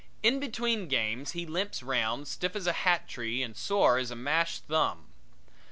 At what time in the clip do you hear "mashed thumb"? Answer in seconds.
4.15-5.09